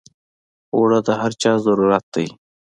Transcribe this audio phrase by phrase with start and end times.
[0.75, 2.27] اوړه د هر چا ضرورت دی